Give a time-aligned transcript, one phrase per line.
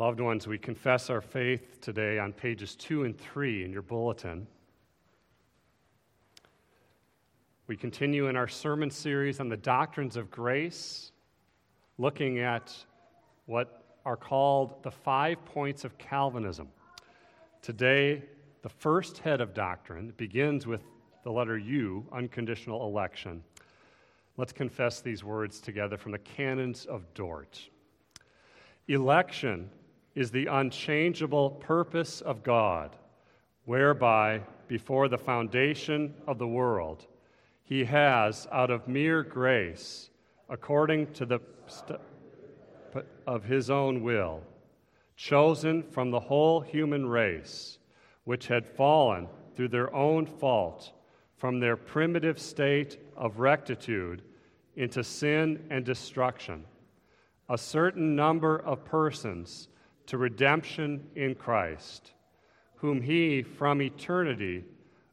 [0.00, 4.46] Loved ones, we confess our faith today on pages two and three in your bulletin.
[7.66, 11.12] We continue in our sermon series on the doctrines of grace,
[11.98, 12.74] looking at
[13.44, 16.68] what are called the five points of Calvinism.
[17.60, 18.22] Today,
[18.62, 20.80] the first head of doctrine begins with
[21.24, 23.44] the letter U, unconditional election.
[24.38, 27.68] Let's confess these words together from the Canons of Dort.
[28.88, 29.68] Election
[30.14, 32.96] is the unchangeable purpose of God,
[33.64, 37.06] whereby, before the foundation of the world,
[37.62, 40.10] He has, out of mere grace,
[40.48, 42.00] according to the st-
[43.26, 44.42] of His own will,
[45.16, 47.78] chosen from the whole human race,
[48.24, 50.92] which had fallen through their own fault
[51.36, 54.22] from their primitive state of rectitude
[54.76, 56.64] into sin and destruction,
[57.48, 59.68] a certain number of persons
[60.10, 62.14] to redemption in Christ,
[62.74, 64.64] whom he from eternity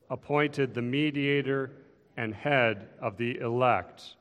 [0.09, 1.69] appointed the mediator
[2.17, 4.15] and head of the elect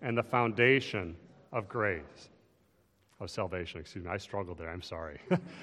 [0.00, 1.14] and the foundation
[1.52, 2.30] of grace.
[3.20, 4.10] Of salvation, excuse me.
[4.10, 4.70] I struggled there.
[4.70, 5.20] I'm sorry.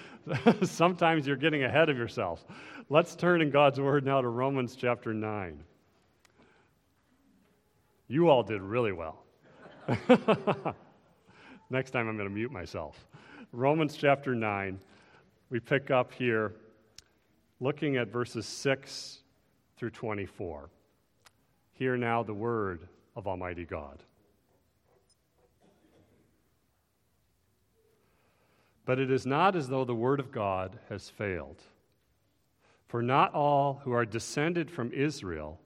[0.61, 2.45] Sometimes you're getting ahead of yourself.
[2.89, 5.63] Let's turn in God's Word now to Romans chapter 9.
[8.07, 9.23] You all did really well.
[11.71, 13.07] Next time I'm going to mute myself.
[13.51, 14.79] Romans chapter 9,
[15.49, 16.53] we pick up here
[17.59, 19.19] looking at verses 6
[19.75, 20.69] through 24.
[21.73, 24.03] Hear now the word of Almighty God.
[28.85, 31.59] But it is not as though the word of God has failed.
[32.87, 35.59] For not all who are descended from Israel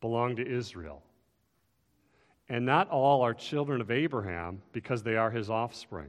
[0.00, 1.02] belong to Israel.
[2.48, 6.08] And not all are children of Abraham because they are his offspring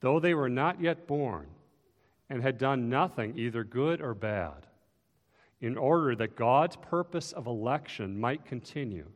[0.00, 1.46] though they were not yet born
[2.28, 4.66] and had done nothing, either good or bad,
[5.60, 9.06] in order that God's purpose of election might continue,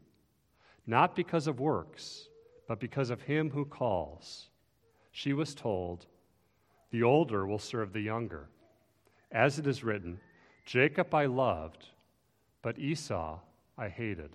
[0.87, 2.28] not because of works,
[2.69, 4.49] but because of him who calls.
[5.12, 6.06] She was told,
[6.91, 8.49] The older will serve the younger.
[9.31, 10.21] As it is written,
[10.66, 11.87] Jacob I loved,
[12.62, 13.39] but Esau
[13.78, 14.31] I hated.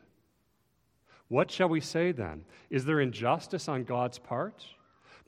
[1.28, 2.44] What shall we say then?
[2.70, 4.66] Is there injustice on God's part?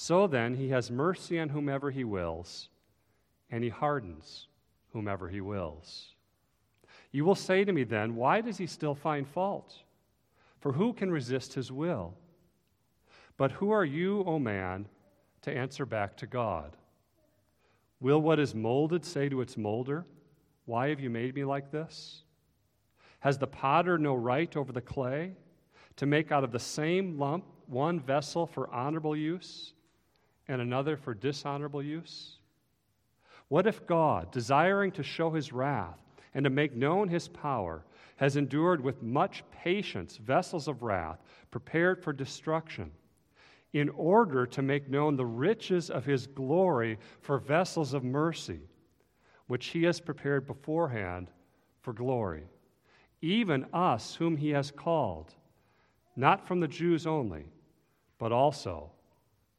[0.00, 2.68] So then, he has mercy on whomever he wills
[3.50, 4.46] and he hardens
[4.92, 6.14] whomever he wills.
[7.10, 9.74] You will say to me then, Why does he still find fault?
[10.60, 12.14] For who can resist his will?
[13.36, 14.86] But who are you, O man,
[15.42, 16.76] to answer back to God?
[17.98, 20.06] Will what is molded say to its molder,
[20.64, 22.22] Why have you made me like this?
[23.18, 25.32] Has the potter no right over the clay
[25.96, 29.72] to make out of the same lump one vessel for honorable use
[30.48, 32.38] and another for dishonorable use?
[33.48, 35.98] What if God, desiring to show his wrath
[36.34, 37.84] and to make known his power,
[38.16, 42.90] has endured with much patience vessels of wrath prepared for destruction,
[43.72, 48.60] in order to make known the riches of his glory for vessels of mercy,
[49.46, 51.30] which he has prepared beforehand
[51.80, 52.44] for glory?
[53.20, 55.34] Even us, whom he has called,
[56.16, 57.46] not from the Jews only,
[58.18, 58.90] but also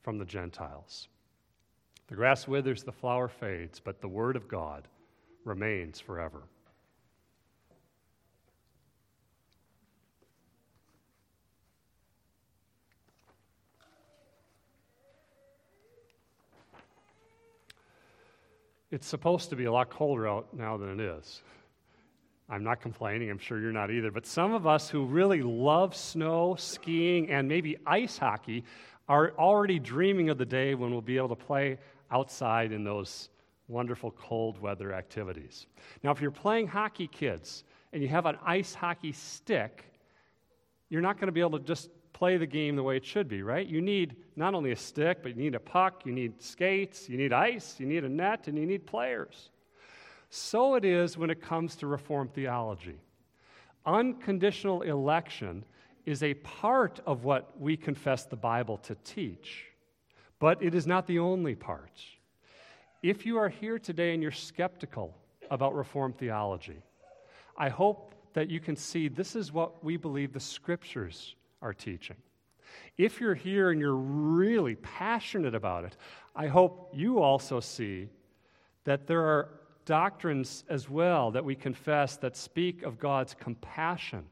[0.01, 1.07] from the Gentiles.
[2.07, 4.88] The grass withers, the flower fades, but the word of God
[5.46, 6.44] remains forever.
[18.92, 21.44] It's supposed to be a lot colder out now than it is.
[22.50, 24.10] I'm not complaining, I'm sure you're not either.
[24.10, 28.63] But some of us who really love snow, skiing, and maybe ice hockey
[29.09, 31.79] are already dreaming of the day when we'll be able to play
[32.11, 33.29] outside in those
[33.67, 35.67] wonderful cold weather activities.
[36.03, 39.83] Now, if you're playing hockey, kids, and you have an ice hockey stick,
[40.89, 43.27] you're not going to be able to just play the game the way it should
[43.27, 43.67] be, right?
[43.67, 47.17] You need not only a stick, but you need a puck, you need skates, you
[47.17, 49.50] need ice, you need a net, and you need players.
[50.29, 53.00] So it is when it comes to Reformed theology.
[53.85, 55.63] Unconditional election
[56.06, 59.66] is a part of what we confess the Bible to teach,
[60.40, 62.01] but it is not the only part.
[63.01, 65.16] If you are here today and you're skeptical
[65.50, 66.81] about Reformed theology,
[67.57, 72.18] I hope that you can see this is what we believe the Scriptures are teaching.
[72.98, 75.98] If you're here and you're really passionate about it,
[76.36, 78.10] I hope you also see
[78.84, 79.50] that there are
[79.86, 84.25] doctrines as well that we confess that speak of God's compassion,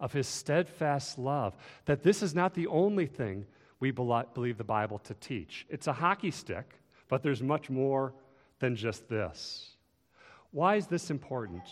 [0.00, 1.56] of his steadfast love,
[1.86, 3.46] that this is not the only thing
[3.80, 5.66] we believe the Bible to teach.
[5.68, 6.78] It's a hockey stick,
[7.08, 8.12] but there's much more
[8.58, 9.70] than just this.
[10.50, 11.62] Why is this important?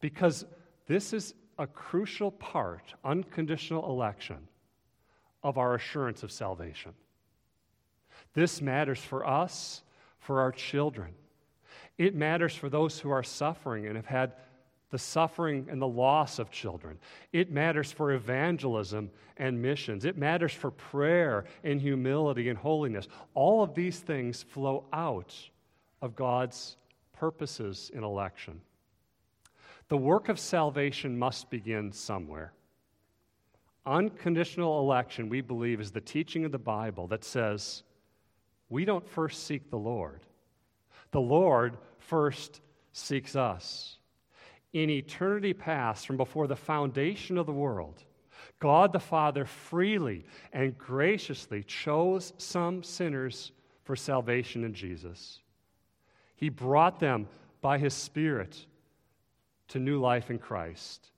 [0.00, 0.44] Because
[0.86, 4.38] this is a crucial part, unconditional election,
[5.42, 6.92] of our assurance of salvation.
[8.32, 9.82] This matters for us,
[10.18, 11.14] for our children.
[11.98, 14.32] It matters for those who are suffering and have had
[14.94, 16.96] the suffering and the loss of children.
[17.32, 20.04] It matters for evangelism and missions.
[20.04, 23.08] It matters for prayer and humility and holiness.
[23.34, 25.34] All of these things flow out
[26.00, 26.76] of God's
[27.12, 28.60] purposes in election.
[29.88, 32.52] The work of salvation must begin somewhere.
[33.84, 37.82] Unconditional election, we believe, is the teaching of the Bible that says
[38.68, 40.20] we don't first seek the Lord,
[41.10, 42.60] the Lord first
[42.92, 43.98] seeks us.
[44.74, 48.02] In eternity past, from before the foundation of the world,
[48.58, 53.52] God the Father freely and graciously chose some sinners
[53.84, 55.40] for salvation in Jesus.
[56.34, 57.28] He brought them
[57.60, 58.66] by His Spirit
[59.68, 61.12] to new life in Christ.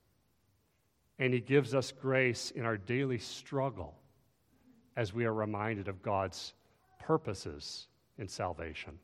[1.17, 3.95] And He gives us grace in our daily struggle
[4.95, 6.53] as we are reminded of God's
[6.99, 7.87] purposes
[8.19, 8.99] in salvation.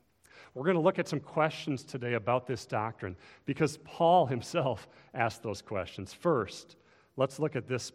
[0.52, 5.42] We're going to look at some questions today about this doctrine because Paul himself asked
[5.42, 6.12] those questions.
[6.12, 6.76] First,
[7.16, 7.92] let's look at this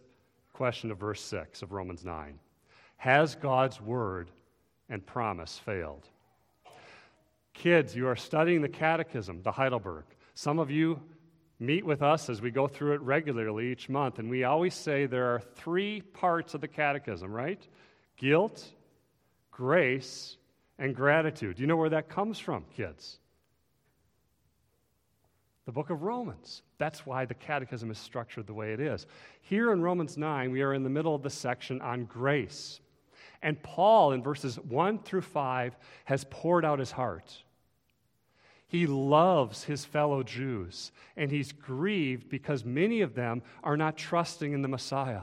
[0.53, 2.39] question of verse 6 of Romans 9
[2.97, 4.31] Has God's word
[4.89, 6.07] and promise failed?
[7.53, 10.05] Kids, you are studying the Catechism, the Heidelberg.
[10.33, 11.01] Some of you
[11.59, 15.05] meet with us as we go through it regularly each month, and we always say
[15.05, 17.67] there are three parts of the catechism, right?
[18.17, 18.65] Guilt,
[19.51, 20.37] grace,
[20.79, 21.57] and gratitude.
[21.57, 23.19] Do you know where that comes from, kids?
[25.65, 26.63] The book of Romans.
[26.79, 29.05] That's why the catechism is structured the way it is.
[29.41, 32.79] Here in Romans 9, we are in the middle of the section on grace.
[33.43, 37.43] And Paul, in verses 1 through 5, has poured out his heart.
[38.67, 44.53] He loves his fellow Jews, and he's grieved because many of them are not trusting
[44.53, 45.21] in the Messiah.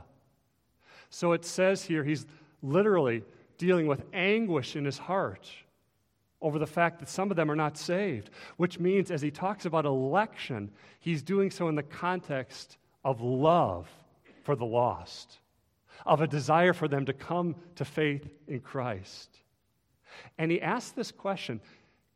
[1.11, 2.27] So it says here, he's
[2.63, 3.23] literally
[3.57, 5.49] dealing with anguish in his heart
[6.41, 9.65] over the fact that some of them are not saved, which means as he talks
[9.65, 10.71] about election,
[11.01, 13.89] he's doing so in the context of love
[14.43, 15.39] for the lost,
[16.05, 19.31] of a desire for them to come to faith in Christ.
[20.39, 21.61] And he asks this question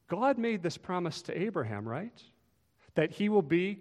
[0.08, 2.22] God made this promise to Abraham, right?
[2.94, 3.78] That he will be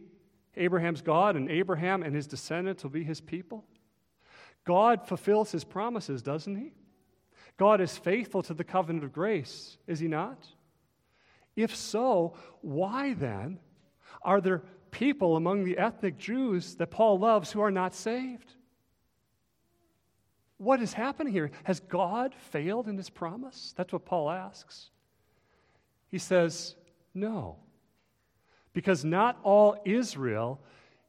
[0.56, 3.66] Abraham's God and Abraham and his descendants will be his people.
[4.66, 6.74] God fulfills his promises, doesn't he?
[7.60, 10.48] God is faithful to the covenant of grace, is he not?
[11.58, 13.60] If so, why then
[14.22, 18.54] are there people among the ethnic Jews that Paul loves who are not saved?
[20.58, 21.52] What is happening here?
[21.66, 23.74] Has God failed in his promise?
[23.76, 24.90] That's what Paul asks.
[26.08, 26.76] He says,
[27.14, 27.58] No.
[28.72, 30.62] Because not all Israel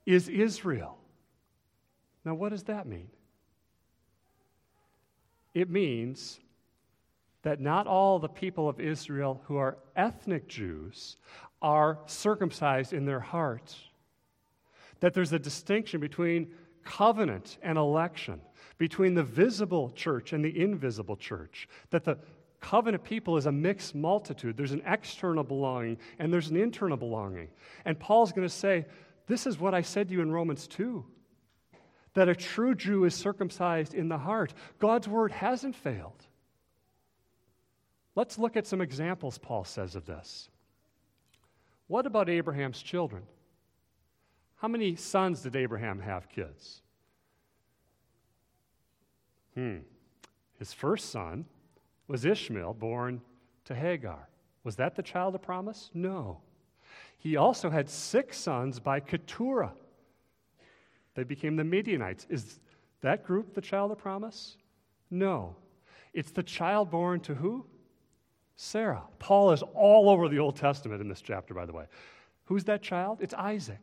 [0.05, 0.99] is Israel.
[2.25, 3.11] Now, what does that mean?
[5.55, 6.41] It means
[7.43, 11.17] that not all the people of Israel who are ethnic Jews
[11.63, 13.77] are circumcised in their hearts.
[15.01, 16.53] That there's a distinction between
[16.85, 18.41] covenant and election,
[18.79, 21.69] between the visible church and the invisible church.
[21.91, 22.19] That the
[22.61, 24.57] covenant people is a mixed multitude.
[24.57, 27.49] There's an external belonging and there's an internal belonging.
[27.85, 28.87] And Paul's going to say,
[29.27, 31.05] This is what I said to you in Romans 2
[32.15, 34.53] that a true Jew is circumcised in the heart.
[34.79, 36.25] God's word hasn't failed.
[38.15, 40.49] Let's look at some examples Paul says of this.
[41.87, 43.23] What about Abraham's children?
[44.57, 46.83] How many sons did Abraham have, kids?
[49.55, 49.79] Hmm.
[50.59, 51.47] His first son
[52.07, 53.21] was Ishmael, born
[53.65, 54.29] to Hagar.
[54.65, 55.91] Was that the child of promise?
[55.95, 56.41] No.
[57.19, 59.73] He also had six sons by Keturah.
[61.15, 62.27] They became the Midianites.
[62.29, 62.61] Is
[63.01, 64.57] that group the child of promise?
[65.11, 65.57] No.
[66.13, 67.67] It's the child born to who?
[68.57, 69.03] Sarah.
[69.19, 71.87] Paul is all over the Old Testament in this chapter, by the way.
[72.45, 73.19] Who's that child?
[73.21, 73.81] It's Isaac.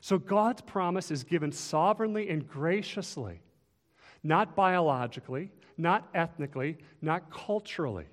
[0.00, 3.40] So God's promise is given sovereignly and graciously,
[4.22, 8.06] not biologically, not ethnically, not culturally.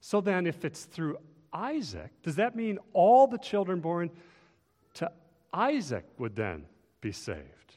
[0.00, 1.18] So then, if it's through
[1.52, 4.10] Isaac, does that mean all the children born
[4.94, 5.10] to
[5.52, 6.64] Isaac would then
[7.00, 7.76] be saved?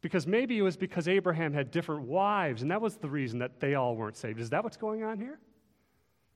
[0.00, 3.60] Because maybe it was because Abraham had different wives, and that was the reason that
[3.60, 4.40] they all weren't saved.
[4.40, 5.38] Is that what's going on here?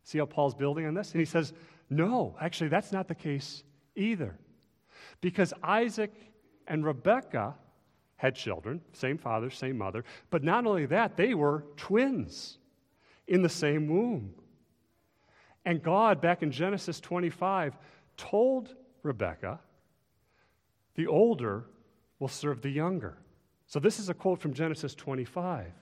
[0.02, 1.12] See how Paul's building on this?
[1.12, 1.54] And he says,
[1.88, 3.62] no, actually, that's not the case
[3.96, 4.38] either.
[5.20, 6.12] Because Isaac
[6.66, 7.54] and Rebekah
[8.16, 12.58] had children, same father, same mother, but not only that, they were twins
[13.26, 14.34] in the same womb.
[15.64, 17.76] And God, back in Genesis 25,
[18.16, 19.60] told Rebekah,
[20.94, 21.64] the older
[22.18, 23.18] will serve the younger.
[23.66, 25.72] So this is a quote from Genesis 25.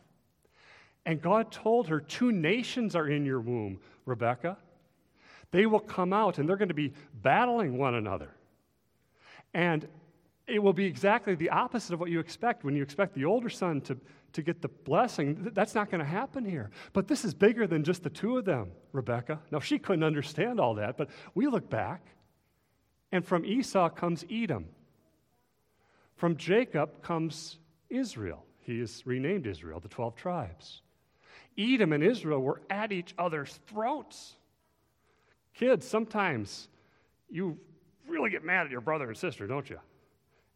[1.05, 4.57] And God told her, Two nations are in your womb, Rebecca.
[5.51, 8.31] They will come out and they're going to be battling one another.
[9.53, 9.87] And
[10.47, 12.65] it will be exactly the opposite of what you expect.
[12.65, 13.99] When you expect the older son to,
[14.33, 16.71] to get the blessing, that's not going to happen here.
[16.93, 19.41] But this is bigger than just the two of them, Rebecca.
[19.51, 22.07] Now, she couldn't understand all that, but we look back,
[23.13, 24.67] and from Esau comes Edom.
[26.17, 27.59] From Jacob comes
[27.91, 28.45] Israel.
[28.61, 30.83] He is renamed Israel, the 12 tribes.
[31.59, 34.37] Edom and Israel were at each other's throats.
[35.55, 36.69] Kids, sometimes
[37.29, 37.59] you
[38.09, 39.79] really get mad at your brother and sister, don't you?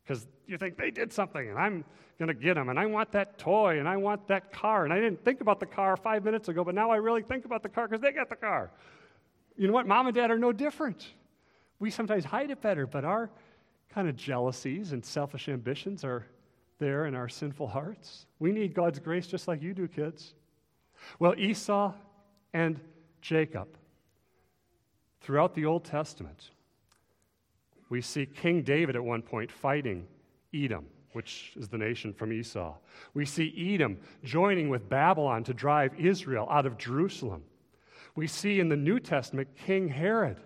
[0.05, 1.85] Because you think they did something and I'm
[2.19, 4.85] going to get them and I want that toy and I want that car.
[4.85, 7.45] And I didn't think about the car five minutes ago, but now I really think
[7.45, 8.71] about the car because they got the car.
[9.57, 9.87] You know what?
[9.87, 11.07] Mom and dad are no different.
[11.79, 13.31] We sometimes hide it better, but our
[13.97, 16.27] kind of jealousies and selfish ambitions are
[16.79, 18.27] there in our sinful hearts.
[18.39, 20.35] We need God's grace just like you do, kids.
[21.19, 21.95] Well, Esau
[22.53, 22.79] and
[23.23, 23.69] Jacob,
[25.23, 26.51] throughout the Old Testament,
[27.89, 30.07] we see King David at one point fighting
[30.53, 30.85] Edom,
[31.15, 32.75] which is the nation from Esau.
[33.15, 37.45] We see Edom joining with Babylon to drive Israel out of Jerusalem.
[38.15, 40.37] We see in the New Testament King Herod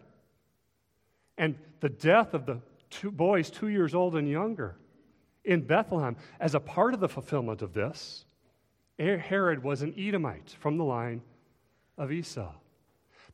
[1.37, 4.77] and the death of the two boys two years old and younger
[5.45, 6.17] in Bethlehem.
[6.39, 8.25] As a part of the fulfillment of this,
[8.99, 11.23] Herod was an Edomite from the line
[11.97, 12.53] of Esau.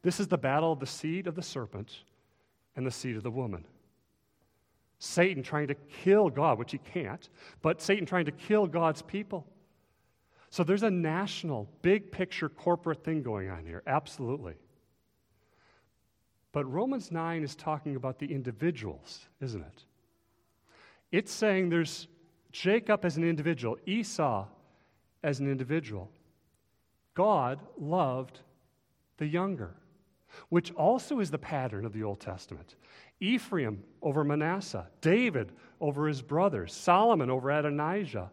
[0.03, 2.05] This is the battle of the seed of the serpent
[2.77, 3.65] and the seed of the woman.
[4.99, 7.29] Satan trying to kill God, which he can't,
[7.61, 9.47] but Satan trying to kill God's people.
[10.51, 14.55] So there's a national, big picture corporate thing going on here, absolutely.
[16.57, 19.85] But Romans 9 is talking about the individuals, isn't it?
[21.13, 22.09] It's saying there's
[22.51, 24.47] Jacob as an individual, Esau
[25.23, 26.11] as an individual.
[27.13, 28.41] God loved
[29.19, 29.75] the younger,
[30.49, 32.77] which also is the pattern of the Old Testament.
[33.21, 38.31] Ephraim over Manasseh, David over his brothers, Solomon over Adonijah,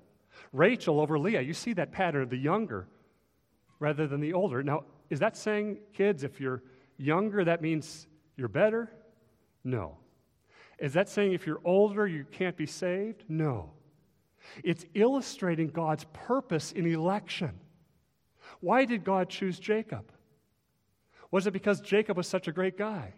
[0.53, 1.41] Rachel over Leah.
[1.41, 2.87] You see that pattern of the younger
[3.79, 4.63] rather than the older.
[4.63, 6.63] Now, is that saying, kids, if you're
[6.97, 8.91] younger, that means you're better?
[9.63, 9.97] No.
[10.79, 13.23] Is that saying if you're older, you can't be saved?
[13.29, 13.71] No.
[14.63, 17.51] It's illustrating God's purpose in election.
[18.59, 20.11] Why did God choose Jacob?
[21.31, 23.13] Was it because Jacob was such a great guy?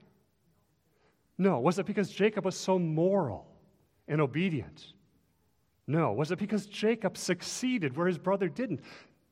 [1.37, 1.59] No.
[1.59, 3.47] Was it because Jacob was so moral
[4.07, 4.93] and obedient?
[5.87, 6.13] No.
[6.13, 8.81] Was it because Jacob succeeded where his brother didn't?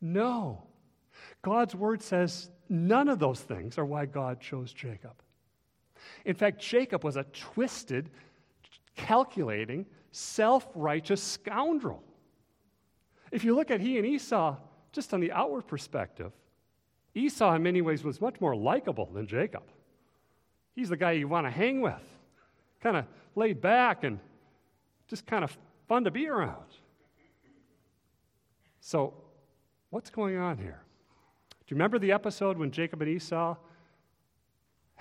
[0.01, 0.63] No.
[1.41, 5.13] God's word says none of those things are why God chose Jacob.
[6.25, 8.09] In fact, Jacob was a twisted,
[8.95, 12.03] calculating, self righteous scoundrel.
[13.31, 14.55] If you look at he and Esau,
[14.91, 16.31] just on the outward perspective,
[17.15, 19.63] Esau in many ways was much more likable than Jacob.
[20.75, 22.01] He's the guy you want to hang with,
[22.81, 23.05] kind of
[23.35, 24.19] laid back and
[25.07, 25.55] just kind of
[25.87, 26.65] fun to be around.
[28.79, 29.13] So,
[29.91, 30.81] what's going on here?
[31.65, 33.55] Do you remember the episode when Jacob and Esau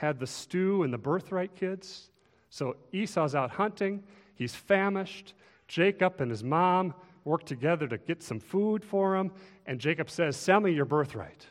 [0.03, 2.11] had the stew and the birthright kids?
[2.51, 4.03] So, Esau's out hunting,
[4.35, 5.33] he's famished.
[5.69, 6.93] Jacob and his mom
[7.25, 9.31] work together to get some food for him,
[9.65, 11.47] and Jacob says, Sell me your birthright.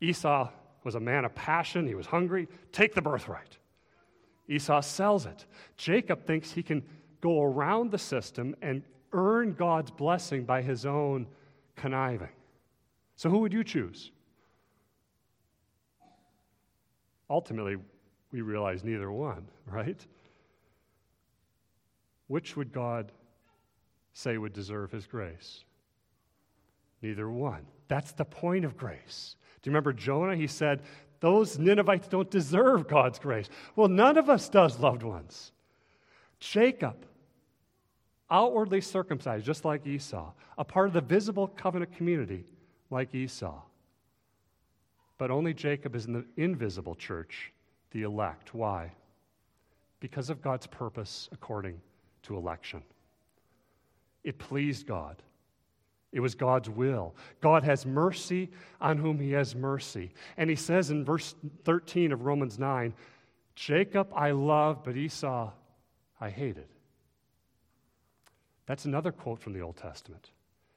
[0.00, 0.48] Esau
[0.84, 1.86] was a man of passion.
[1.86, 2.48] He was hungry.
[2.72, 3.58] Take the birthright.
[4.48, 5.44] Esau sells it.
[5.76, 6.82] Jacob thinks he can
[7.20, 11.26] go around the system and earn God's blessing by his own
[11.76, 12.30] conniving.
[13.16, 14.12] So, who would you choose?
[17.30, 17.76] Ultimately,
[18.32, 20.04] we realize neither one, right?
[22.26, 23.12] Which would God
[24.12, 25.64] say would deserve his grace?
[27.00, 27.64] Neither one.
[27.88, 29.36] That's the point of grace.
[29.62, 30.36] Do you remember Jonah?
[30.36, 30.82] He said,
[31.20, 33.48] Those Ninevites don't deserve God's grace.
[33.74, 35.52] Well, none of us does, loved ones.
[36.40, 37.06] Jacob,
[38.30, 42.44] outwardly circumcised, just like Esau, a part of the visible covenant community,
[42.90, 43.60] like Esau.
[45.20, 47.52] But only Jacob is in the invisible church,
[47.90, 48.54] the elect.
[48.54, 48.90] Why?
[50.00, 51.78] Because of God's purpose according
[52.22, 52.82] to election.
[54.24, 55.22] It pleased God.
[56.12, 57.14] It was God's will.
[57.42, 58.48] God has mercy
[58.80, 60.10] on whom he has mercy.
[60.38, 61.34] And he says in verse
[61.64, 62.94] 13 of Romans 9
[63.54, 65.50] Jacob I loved, but Esau
[66.18, 66.68] I hated.
[68.64, 70.30] That's another quote from the Old Testament.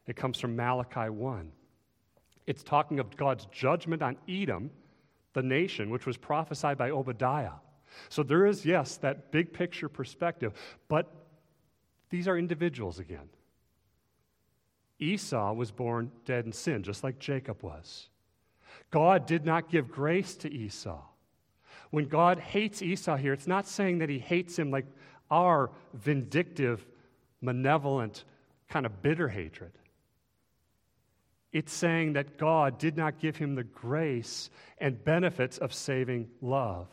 [0.06, 1.50] It comes from Malachi 1.
[2.46, 4.72] It's talking of God's judgment on Edom,
[5.34, 7.54] the nation, which was prophesied by Obadiah.
[8.10, 10.54] So there is, yes, that big picture perspective,
[10.88, 11.12] but
[12.10, 13.30] these are individuals again.
[15.00, 18.10] Esau was born dead in sin, just like Jacob was.
[18.92, 21.02] God did not give grace to Esau.
[21.90, 24.86] When God hates Esau here, it's not saying that he hates him like
[25.30, 26.86] our vindictive,
[27.42, 28.24] malevolent,
[28.70, 29.72] kind of bitter hatred.
[31.54, 36.88] It's saying that God did not give him the grace and benefits of saving love.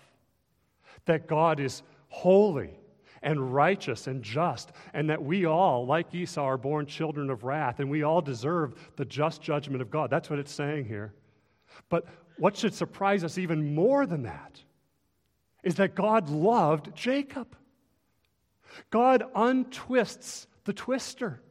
[1.06, 2.78] That God is holy
[3.22, 7.80] and righteous and just, and that we all, like Esau, are born children of wrath,
[7.80, 10.10] and we all deserve the just judgment of God.
[10.10, 11.14] That's what it's saying here.
[11.88, 12.06] But
[12.38, 14.62] what should surprise us even more than that
[15.62, 17.56] is that God loved Jacob.
[18.90, 21.42] God untwists the twister.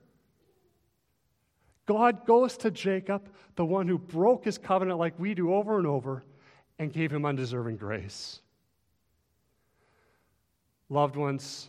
[1.89, 5.88] God goes to Jacob, the one who broke his covenant like we do over and
[5.88, 6.24] over,
[6.77, 8.41] and gave him undeserving grace.
[10.87, 11.68] Loved ones,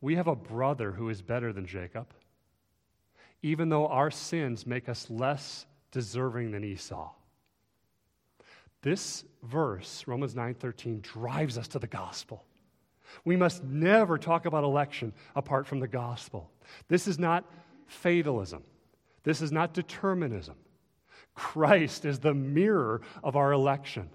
[0.00, 2.08] we have a brother who is better than Jacob,
[3.40, 7.08] even though our sins make us less deserving than Esau.
[8.82, 12.44] This verse, Romans 9:13, drives us to the gospel.
[13.24, 16.50] We must never talk about election apart from the gospel.
[16.88, 17.44] This is not
[17.86, 18.64] fatalism.
[19.24, 20.56] This is not determinism.
[21.34, 24.10] Christ is the mirror of our election.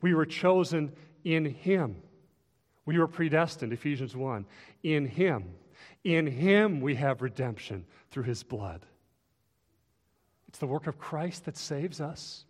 [0.00, 0.92] We were chosen
[1.24, 1.96] in Him.
[2.86, 4.46] We were predestined, Ephesians 1.
[4.82, 5.54] In Him.
[6.04, 8.84] In Him we have redemption through His blood.
[10.48, 12.44] It's the work of Christ that saves us.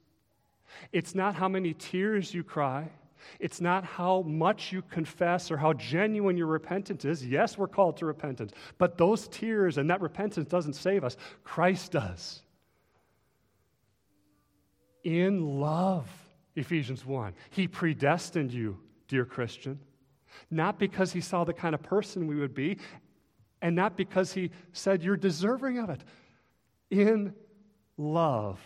[0.93, 2.91] It's not how many tears you cry.
[3.38, 7.24] It's not how much you confess or how genuine your repentance is.
[7.26, 11.16] Yes, we're called to repentance, but those tears and that repentance doesn't save us.
[11.44, 12.42] Christ does.
[15.04, 16.08] In love,
[16.54, 19.80] Ephesians 1, He predestined you, dear Christian,
[20.50, 22.78] not because He saw the kind of person we would be,
[23.61, 26.02] and not because He said you're deserving of it.
[26.90, 27.35] In
[27.96, 28.61] love,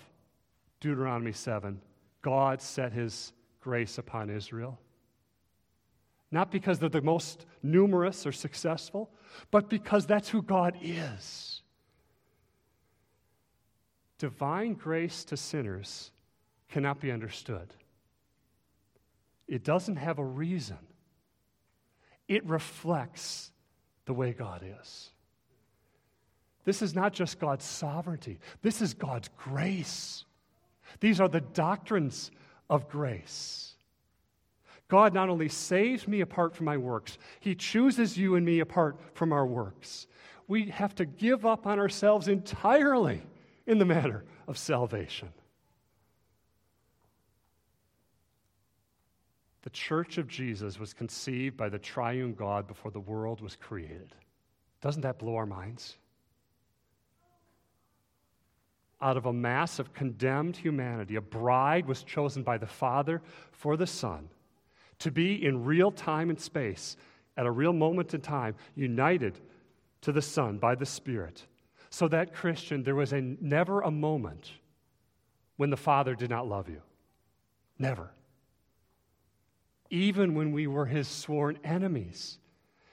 [0.80, 1.80] Deuteronomy 7,
[2.22, 3.32] God set His
[3.66, 4.79] grace upon Israel.
[6.31, 9.11] Not because they're the most numerous or successful,
[9.50, 11.62] but because that's who God is.
[14.18, 16.12] Divine grace to sinners
[16.70, 17.74] cannot be understood.
[19.48, 20.79] It doesn't have a reason,
[22.29, 23.50] it reflects
[24.05, 25.11] the way God is.
[26.64, 30.24] This is not just God's sovereignty, this is God's grace.
[31.00, 32.31] These are the doctrines
[32.68, 33.74] of grace.
[34.88, 38.98] God not only saves me apart from my works, He chooses you and me apart
[39.14, 40.07] from our works.
[40.48, 43.22] We have to give up on ourselves entirely
[43.66, 45.29] in the matter of salvation.
[49.62, 54.14] The church of Jesus was conceived by the triune God before the world was created.
[54.81, 55.96] Doesn't that blow our minds?
[59.00, 63.76] Out of a mass of condemned humanity, a bride was chosen by the Father for
[63.76, 64.28] the Son
[64.98, 66.96] to be in real time and space,
[67.37, 69.38] at a real moment in time, united
[70.00, 71.44] to the Son by the Spirit.
[71.90, 74.52] So that, Christian, there was a, never a moment
[75.56, 76.80] when the Father did not love you.
[77.78, 78.11] Never.
[79.90, 82.38] Even when we were his sworn enemies,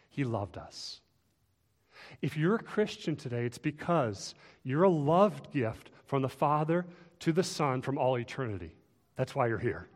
[0.09, 0.99] he loved us.
[2.21, 6.85] If you're a Christian today, it's because you're a loved gift from the Father
[7.17, 8.75] to the Son from all eternity.
[9.15, 9.87] That's why you're here.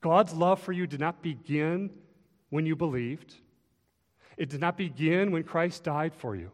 [0.00, 1.90] God's love for you did not begin
[2.50, 3.36] when you believed,
[4.36, 6.50] it did not begin when Christ died for you.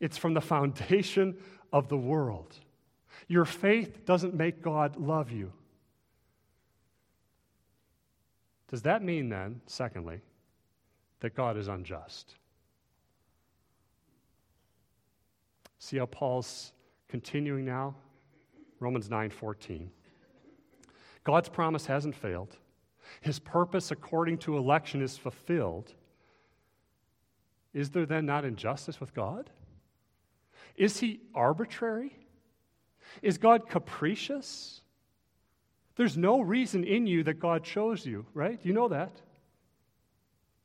[0.00, 1.38] It's from the foundation
[1.72, 2.54] of the world.
[3.26, 5.50] Your faith doesn't make God love you.
[8.70, 10.20] Does that mean then, secondly,
[11.20, 12.34] that God is unjust?
[15.78, 16.74] See how Paul's
[17.08, 17.94] continuing now?
[18.80, 19.90] Romans 9:14.
[21.24, 22.56] God's promise hasn't failed.
[23.20, 25.94] His purpose according to election is fulfilled.
[27.74, 29.50] Is there then not injustice with God?
[30.76, 32.16] Is he arbitrary?
[33.22, 34.80] Is God capricious?
[35.96, 38.60] There's no reason in you that God chose you, right?
[38.62, 39.20] You know that.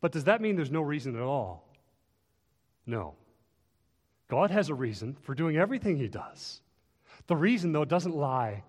[0.01, 1.67] But does that mean there's no reason at all?
[2.85, 3.15] No.
[4.27, 6.61] God has a reason for doing everything he does.
[7.27, 8.63] The reason, though, doesn't lie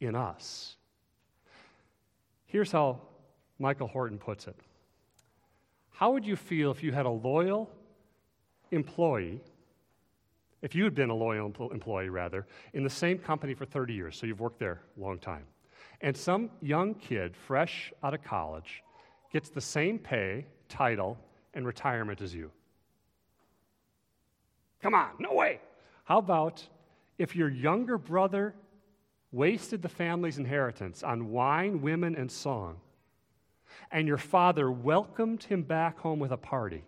[0.00, 0.76] in us.
[2.46, 3.00] Here's how
[3.58, 4.56] Michael Horton puts it
[5.90, 7.70] How would you feel if you had a loyal
[8.70, 9.40] employee,
[10.62, 14.16] if you had been a loyal employee, rather, in the same company for 30 years,
[14.16, 15.44] so you've worked there a long time,
[16.00, 18.82] and some young kid, fresh out of college,
[19.32, 21.18] gets the same pay, title,
[21.54, 22.50] and retirement as you?
[24.86, 25.58] Come on, no way.
[26.04, 26.64] How about
[27.18, 28.54] if your younger brother
[29.32, 32.76] wasted the family's inheritance on wine, women, and song,
[33.90, 36.84] and your father welcomed him back home with a party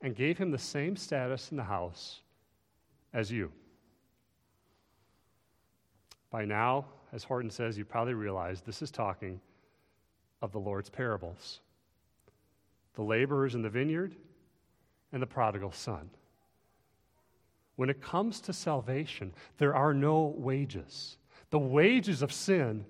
[0.00, 2.20] and gave him the same status in the house
[3.12, 3.50] as you.
[6.30, 9.40] By now, as Horton says, you probably realize this is talking
[10.42, 11.58] of the Lord's parables
[12.94, 14.14] the laborers in the vineyard
[15.12, 16.08] and the prodigal son.
[17.80, 21.16] When it comes to salvation, there are no wages.
[21.48, 22.84] The wages of sin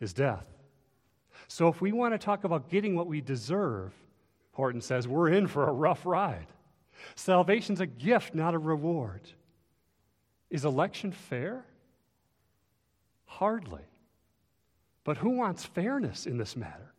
[0.00, 0.46] is death.
[1.48, 3.92] So if we want to talk about getting what we deserve,
[4.52, 6.46] Horton says, we're in for a rough ride.
[7.14, 9.20] Salvation's a gift, not a reward.
[10.48, 11.66] Is election fair?
[13.26, 13.84] Hardly.
[15.04, 16.94] But who wants fairness in this matter?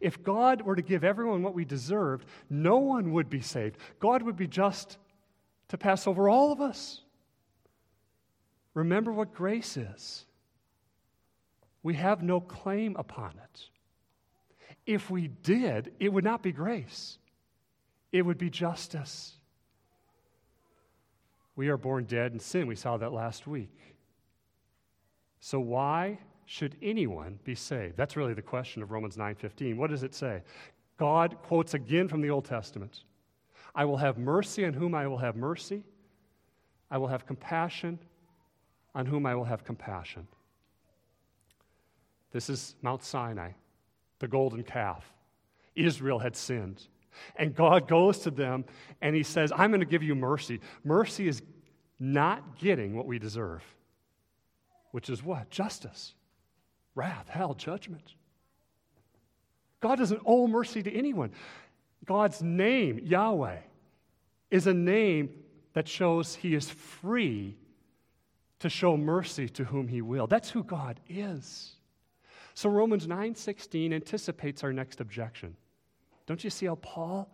[0.00, 3.78] If God were to give everyone what we deserved, no one would be saved.
[3.98, 4.96] God would be just
[5.68, 7.02] to pass over all of us.
[8.74, 10.24] Remember what grace is.
[11.82, 13.68] We have no claim upon it.
[14.86, 17.18] If we did, it would not be grace,
[18.12, 19.34] it would be justice.
[21.56, 22.68] We are born dead in sin.
[22.68, 23.96] We saw that last week.
[25.40, 27.96] So why should anyone be saved?
[27.96, 29.76] That's really the question of Romans 9:15.
[29.76, 30.42] What does it say?
[30.96, 33.02] God quotes again from the Old Testament.
[33.74, 35.82] I will have mercy on whom I will have mercy.
[36.90, 37.98] I will have compassion
[38.94, 40.26] on whom I will have compassion.
[42.32, 43.52] This is Mount Sinai,
[44.18, 45.04] the golden calf.
[45.74, 46.82] Israel had sinned.
[47.36, 48.64] And God goes to them
[49.00, 50.60] and he says, I'm going to give you mercy.
[50.84, 51.42] Mercy is
[51.98, 53.62] not getting what we deserve,
[54.92, 55.50] which is what?
[55.50, 56.14] Justice,
[56.94, 58.14] wrath, hell, judgment.
[59.80, 61.32] God doesn't owe mercy to anyone.
[62.04, 63.58] God's name, Yahweh,
[64.50, 65.30] is a name
[65.74, 67.56] that shows he is free
[68.60, 70.26] to show mercy to whom he will.
[70.26, 71.74] That's who God is.
[72.54, 75.56] So Romans 9:16 anticipates our next objection.
[76.26, 77.30] Don't you see how Paul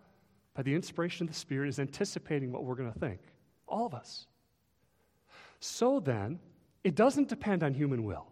[0.54, 3.20] by the inspiration of the Spirit is anticipating what we're going to think?
[3.66, 4.26] All of us.
[5.60, 6.38] So then,
[6.84, 8.26] it doesn't depend on human will.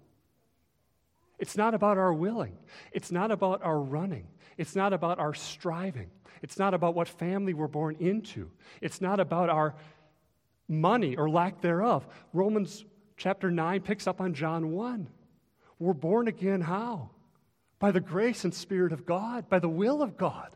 [1.39, 2.57] It's not about our willing.
[2.93, 4.29] It's not about our running.
[4.63, 6.09] It's not about our striving.
[6.41, 8.49] It's not about what family we're born into.
[8.81, 9.75] It's not about our
[10.69, 12.07] money or lack thereof.
[12.33, 12.85] Romans
[13.17, 15.09] chapter 9 picks up on John 1.
[15.81, 17.11] We're born again how?
[17.81, 20.51] By the grace and Spirit of God, by the will of God.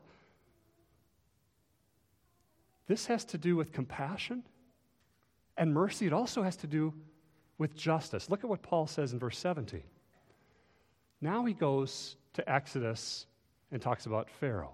[2.86, 4.44] This has to do with compassion
[5.56, 6.06] and mercy.
[6.06, 6.94] It also has to do
[7.58, 8.30] with justice.
[8.30, 9.82] Look at what Paul says in verse 17.
[11.20, 13.26] Now he goes to Exodus
[13.76, 14.72] and talks about Pharaoh.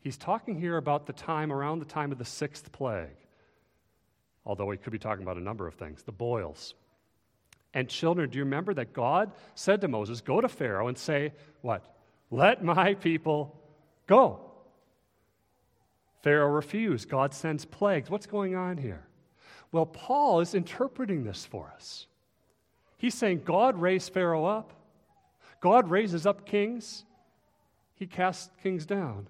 [0.00, 3.18] He's talking here about the time around the time of the sixth plague,
[4.46, 6.74] although he could be talking about a number of things the boils.
[7.74, 11.34] And children, do you remember that God said to Moses, Go to Pharaoh and say,
[11.60, 11.84] What?
[12.30, 13.60] Let my people
[14.06, 14.40] go.
[16.22, 17.10] Pharaoh refused.
[17.10, 18.08] God sends plagues.
[18.08, 19.06] What's going on here?
[19.70, 22.06] Well, Paul is interpreting this for us.
[22.96, 24.72] He's saying God raised Pharaoh up,
[25.66, 27.04] God raises up kings,
[27.96, 29.26] he casts kings down.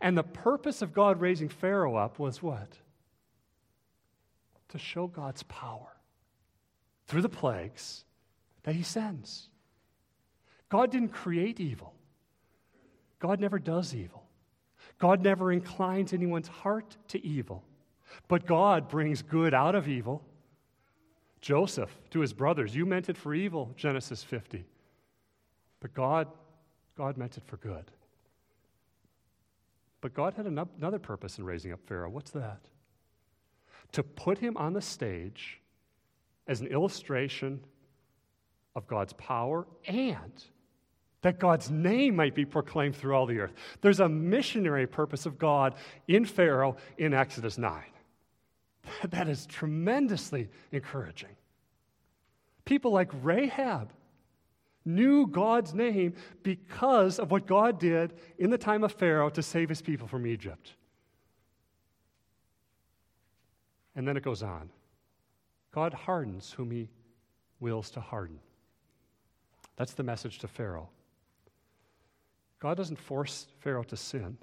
[0.00, 2.72] And the purpose of God raising Pharaoh up was what?
[4.70, 5.92] To show God's power
[7.06, 8.02] through the plagues
[8.64, 9.48] that he sends.
[10.70, 11.94] God didn't create evil,
[13.20, 14.24] God never does evil.
[14.98, 17.62] God never inclines anyone's heart to evil,
[18.26, 20.20] but God brings good out of evil.
[21.40, 24.64] Joseph to his brothers, You meant it for evil, Genesis 50.
[25.84, 26.28] But God,
[26.96, 27.84] God meant it for good.
[30.00, 32.08] But God had another purpose in raising up Pharaoh.
[32.08, 32.60] What's that?
[33.92, 35.60] To put him on the stage
[36.46, 37.60] as an illustration
[38.74, 40.32] of God's power and
[41.20, 43.52] that God's name might be proclaimed through all the earth.
[43.82, 45.74] There's a missionary purpose of God
[46.08, 47.82] in Pharaoh in Exodus 9.
[49.10, 51.36] That is tremendously encouraging.
[52.64, 53.92] People like Rahab
[54.84, 59.68] knew God's name because of what God did in the time of Pharaoh to save
[59.68, 60.72] his people from Egypt.
[63.96, 64.70] And then it goes on
[65.72, 66.88] God hardens whom he
[67.60, 68.38] wills to harden.
[69.76, 70.88] That's the message to Pharaoh.
[72.60, 74.38] God doesn't force Pharaoh to sin.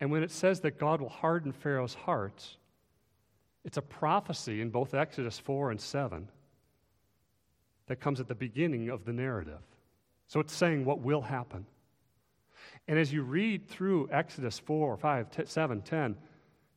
[0.00, 2.44] And when it says that God will harden Pharaoh's heart,
[3.64, 6.28] it's a prophecy in both Exodus 4 and 7
[7.88, 9.60] that comes at the beginning of the narrative.
[10.28, 11.66] So it's saying what will happen.
[12.86, 16.16] And as you read through Exodus 4, 5, 7, 10,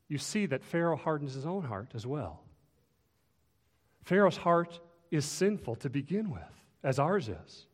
[0.07, 2.43] you see that Pharaoh hardens his own heart as well.
[4.03, 4.79] Pharaoh's heart
[5.11, 6.41] is sinful to begin with,
[6.83, 7.67] as ours is.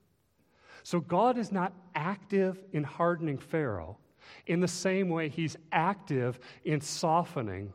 [0.83, 3.97] So God is not active in hardening Pharaoh
[4.45, 7.73] in the same way he's active in softening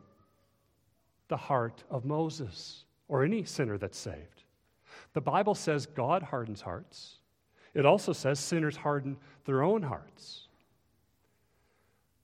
[1.29, 4.42] the heart of Moses or any sinner that's saved.
[5.15, 7.17] The Bible says God hardens hearts.
[7.75, 10.49] It also says sinners harden their own hearts.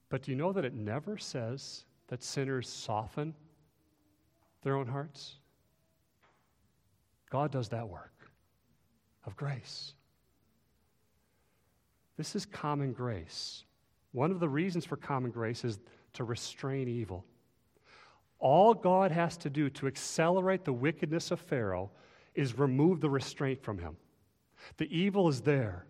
[0.09, 3.35] But do you know that it never says that sinners soften
[4.63, 5.37] their own hearts?
[7.31, 8.13] God does that work
[9.27, 9.93] of grace.
[12.17, 13.65] This is common grace.
[14.13, 15.79] One of the reasons for common grace is
[16.15, 17.25] to restrain evil.
[18.39, 21.91] All God has to do to accelerate the wickedness of Pharaoh
[22.39, 23.97] is remove the restraint from him.
[24.77, 25.85] The evil is there.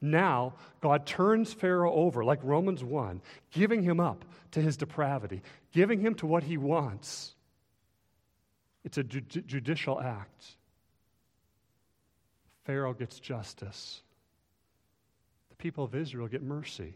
[0.00, 6.00] Now, God turns Pharaoh over, like Romans 1, giving him up to his depravity, giving
[6.00, 7.34] him to what he wants.
[8.84, 10.56] It's a ju- judicial act.
[12.64, 14.02] Pharaoh gets justice
[15.48, 16.94] the people of Israel get mercy.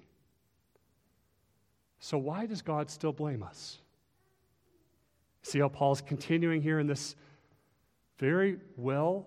[1.99, 3.79] So, why does God still blame us?
[5.43, 7.17] See how Paul's continuing here in this
[8.19, 9.27] very well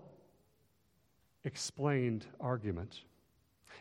[1.44, 3.02] explained argument.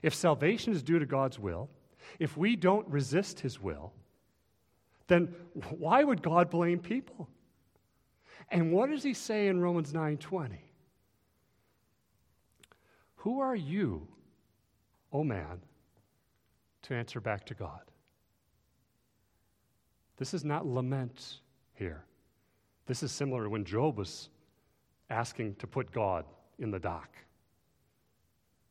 [0.02, 1.70] If salvation is due to God's will,
[2.18, 3.92] if we don't resist his will,
[5.06, 5.34] then
[5.70, 7.28] why would God blame people?
[8.50, 10.58] And what does he say in Romans 9:20?
[13.16, 14.08] Who are you
[15.14, 15.60] O man,
[16.82, 17.80] to answer back to God.
[20.16, 21.38] This is not lament
[21.74, 22.04] here.
[22.86, 24.28] This is similar to when Job was
[25.10, 26.24] asking to put God
[26.58, 27.10] in the dock.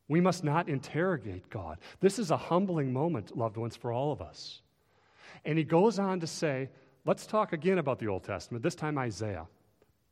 [0.08, 1.78] We must not interrogate God.
[2.00, 4.60] This is a humbling moment, loved ones, for all of us.
[5.44, 6.68] And he goes on to say,
[7.04, 9.46] let's talk again about the Old Testament, this time Isaiah,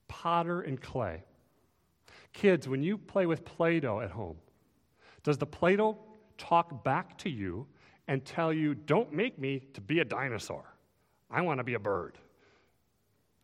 [0.08, 1.24] potter and clay.
[2.32, 4.36] Kids, when you play with Play Doh at home,
[5.22, 5.98] does the Play Doh
[6.38, 7.66] talk back to you
[8.08, 10.64] and tell you, don't make me to be a dinosaur.
[11.30, 12.18] I want to be a bird.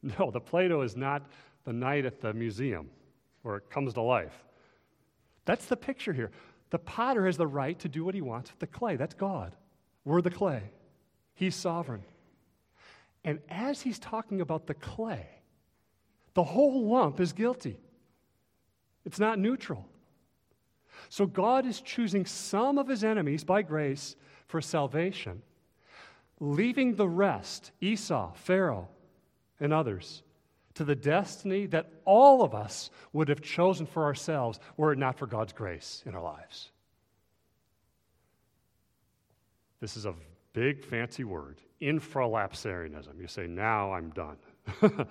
[0.03, 1.27] No, the Play Doh is not
[1.69, 2.89] the night at the museum
[3.43, 4.33] where it comes to life.
[5.45, 6.31] That's the picture here.
[6.71, 8.97] The potter has the right to do what he wants with the clay.
[8.97, 9.55] That's God.
[10.03, 10.63] We're the clay,
[11.35, 12.05] He's sovereign.
[13.23, 15.27] And as he's talking about the clay,
[16.33, 17.79] the whole lump is guilty.
[19.05, 19.85] It's not neutral.
[21.11, 25.43] So God is choosing some of his enemies by grace for salvation,
[26.41, 28.89] leaving the rest, Esau, Pharaoh,
[29.61, 30.23] and others,
[30.79, 35.19] to the destiny that all of us would have chosen for ourselves were it not
[35.19, 36.71] for God's grace in our lives.
[39.81, 40.15] This is a
[40.53, 43.21] big fancy word, infralapsarianism.
[43.21, 44.37] You say, now I'm done.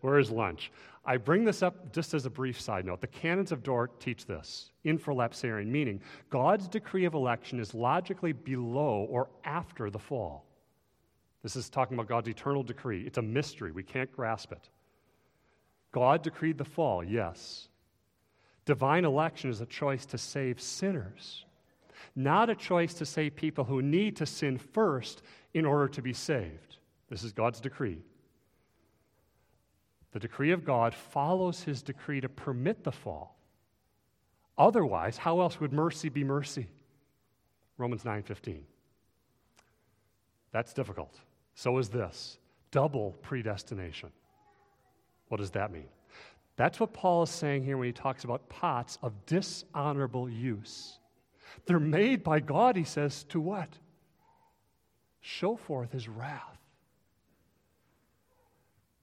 [0.00, 0.72] Where is lunch?
[1.04, 3.02] I bring this up just as a brief side note.
[3.02, 9.06] The canons of Dort teach this infralapsarian, meaning God's decree of election is logically below
[9.10, 10.46] or after the fall.
[11.42, 13.02] This is talking about God's eternal decree.
[13.06, 14.70] It's a mystery, we can't grasp it.
[15.92, 17.68] God decreed the fall, yes.
[18.64, 21.44] Divine election is a choice to save sinners,
[22.16, 26.12] not a choice to save people who need to sin first in order to be
[26.12, 26.76] saved.
[27.10, 27.98] This is God's decree.
[30.12, 33.36] The decree of God follows his decree to permit the fall.
[34.56, 36.68] Otherwise, how else would mercy be mercy?
[37.78, 38.64] Romans 9:15.
[40.52, 41.18] That's difficult.
[41.54, 42.38] So is this.
[42.70, 44.12] Double predestination.
[45.32, 45.88] What does that mean?
[46.56, 50.98] That's what Paul is saying here when he talks about pots of dishonorable use.
[51.64, 53.70] They're made by God, he says, to what?
[55.22, 56.58] Show forth his wrath.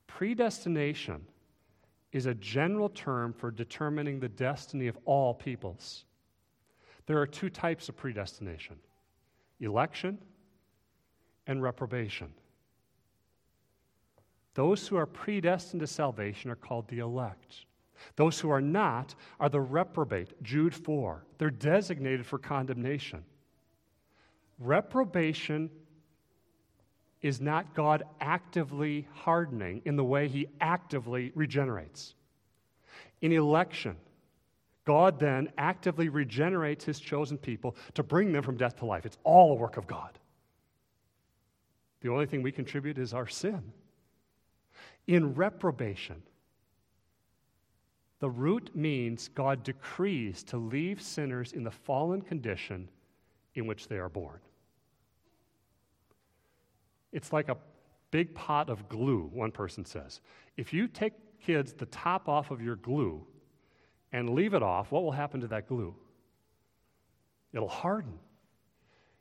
[0.06, 1.26] Predestination
[2.12, 6.06] is a general term for determining the destiny of all peoples.
[7.08, 8.76] There are two types of predestination
[9.60, 10.20] election
[11.48, 12.32] and reprobation.
[14.60, 17.64] Those who are predestined to salvation are called the elect.
[18.18, 21.24] Those who are not are the reprobate, Jude 4.
[21.38, 23.24] They're designated for condemnation.
[24.60, 25.70] Reprobation
[27.22, 32.16] is not God actively hardening in the way he actively regenerates.
[33.22, 33.96] In election,
[34.84, 39.06] God then actively regenerates his chosen people to bring them from death to life.
[39.06, 40.20] It's all a work of God.
[42.02, 43.72] The only thing we contribute is our sin.
[45.10, 46.22] In reprobation,
[48.20, 52.88] the root means God decrees to leave sinners in the fallen condition
[53.56, 54.38] in which they are born.
[57.12, 57.58] It's like a
[58.12, 60.22] big pot of glue, one person says.
[60.58, 63.26] If you take kids the top off of your glue
[64.12, 65.96] and leave it off, what will happen to that glue?
[67.52, 68.20] It'll harden.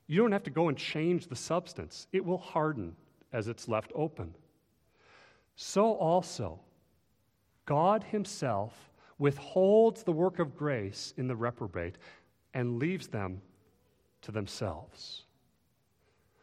[0.05, 2.95] You don't have to go and change the substance, it will harden
[3.33, 4.35] as it's left open.
[5.61, 6.61] So also,
[7.65, 11.97] God Himself withholds the work of grace in the reprobate
[12.53, 13.41] and leaves them
[14.21, 15.25] to themselves.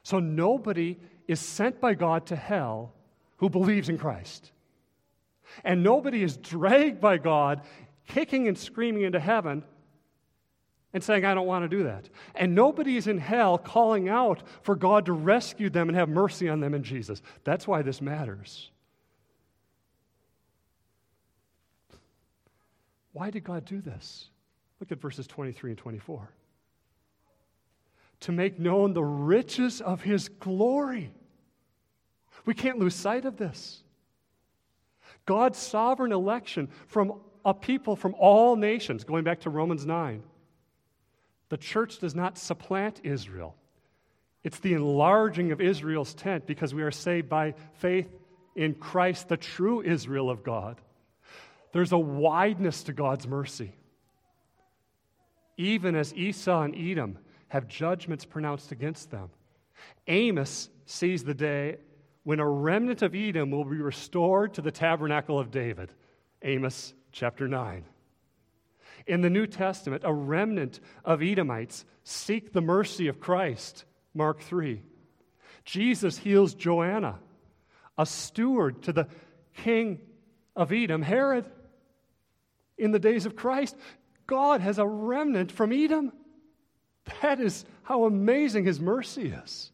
[0.02, 2.92] So nobody is sent by God to hell
[3.38, 4.52] who believes in Christ.
[5.64, 7.62] And nobody is dragged by God
[8.06, 9.64] kicking and screaming into heaven
[10.92, 12.10] and saying, I don't want to do that.
[12.34, 16.50] And nobody is in hell calling out for God to rescue them and have mercy
[16.50, 17.22] on them in Jesus.
[17.44, 18.72] That's why this matters.
[23.16, 24.28] Why did God do this?
[24.78, 26.28] Look at verses 23 and 24.
[28.20, 31.14] To make known the riches of his glory.
[32.44, 33.82] We can't lose sight of this.
[35.24, 40.22] God's sovereign election from a people from all nations, going back to Romans 9.
[41.48, 43.56] The church does not supplant Israel.
[44.44, 48.10] It's the enlarging of Israel's tent because we are saved by faith
[48.54, 50.82] in Christ, the true Israel of God.
[51.72, 53.74] There's a wideness to God's mercy.
[55.56, 59.30] Even as Esau and Edom have judgments pronounced against them,
[60.06, 61.76] Amos sees the day
[62.24, 65.92] when a remnant of Edom will be restored to the tabernacle of David.
[66.42, 67.84] Amos chapter 9.
[69.06, 73.84] In the New Testament, a remnant of Edomites seek the mercy of Christ.
[74.14, 74.82] Mark 3.
[75.64, 77.18] Jesus heals Joanna,
[77.98, 79.08] a steward to the
[79.56, 80.00] king
[80.54, 81.44] of Edom, Herod
[82.78, 83.76] in the days of Christ.
[84.26, 86.12] God has a remnant from Edom.
[87.22, 89.70] That is how amazing his mercy is.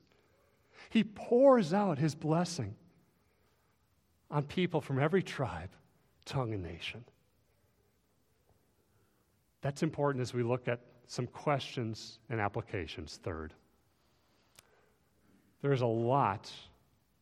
[0.90, 2.74] He pours out his blessing
[4.30, 5.70] on people from every tribe,
[6.24, 7.04] tongue, and nation.
[9.62, 13.18] That's important as we look at some questions and applications.
[13.22, 13.54] Third,
[15.62, 16.50] there's a lot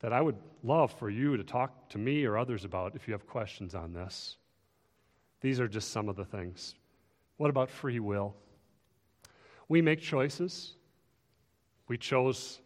[0.00, 3.12] that I would love for you to talk to me or others about if you
[3.12, 4.36] have questions on this.
[5.40, 6.74] These are just some of the things.
[7.36, 8.34] What about free will?
[9.68, 10.74] We make choices.
[11.88, 12.60] We chose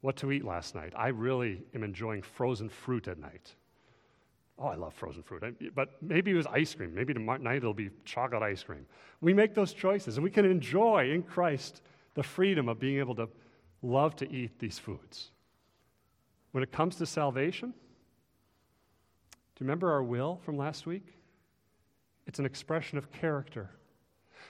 [0.00, 0.92] what to eat last night.
[0.96, 3.54] I really am enjoying frozen fruit at night.
[4.58, 5.42] Oh, I love frozen fruit.
[5.74, 6.94] But maybe it was ice cream.
[6.94, 8.86] Maybe tonight it'll be chocolate ice cream.
[9.20, 11.82] We make those choices, and we can enjoy in Christ
[12.14, 13.28] the freedom of being able to
[13.82, 15.30] love to eat these foods.
[16.52, 21.17] When it comes to salvation, do you remember our will from last week?
[22.28, 23.70] It's an expression of character.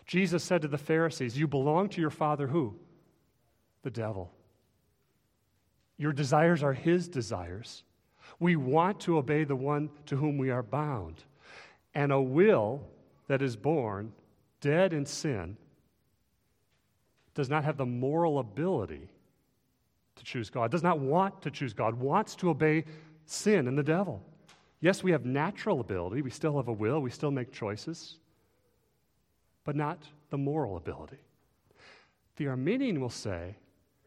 [0.05, 2.75] Jesus said to the Pharisees, You belong to your father who?
[3.83, 4.33] The devil.
[5.96, 7.85] Your desires are his desires.
[8.40, 11.25] We want to obey the one to whom we are bound.
[11.94, 12.83] And a will
[13.29, 14.13] that is born
[14.61, 15.57] dead in sin
[17.35, 19.09] does not have the moral ability
[20.17, 22.85] to choose God, does not want to choose God, wants to obey
[23.27, 24.23] sin and the devil.
[24.81, 28.16] Yes, we have natural ability, we still have a will, we still make choices,
[29.64, 31.18] but not the moral ability.
[32.37, 33.56] The Arminian will say